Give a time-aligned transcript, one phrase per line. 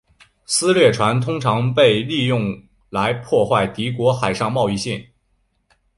[0.45, 5.07] 私掠船通常被利用来破坏敌国的海上贸易线。